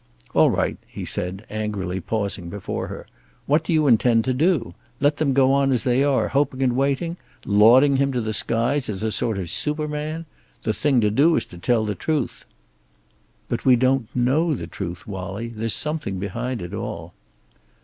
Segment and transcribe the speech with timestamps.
[0.33, 3.05] "All right," he said, angrily pausing before her.
[3.45, 4.73] "What do you intend to do?
[4.99, 8.89] Let them go on as they are, hoping and waiting; lauding him to the skies
[8.89, 10.25] as a sort of superman?
[10.63, 12.45] The thing to do is to tell the truth."
[13.47, 15.49] "But we don't know the truth, Wallie.
[15.49, 17.13] There's something behind it all."